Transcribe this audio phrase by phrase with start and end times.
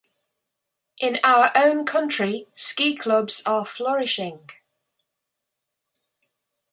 [0.97, 4.49] In our own country ski clubs are flourishing.